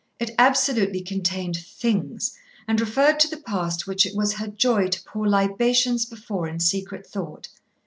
[0.19, 2.35] It absolutely contained "things"
[2.67, 6.59] and referred to the past which it was her joy to pour libations before in
[6.59, 7.49] secret thought.